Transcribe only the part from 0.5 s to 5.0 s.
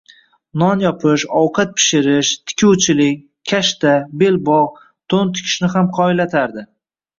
Non yopish, ovqat pishirish, tikuvchilik, kashta, belbog`,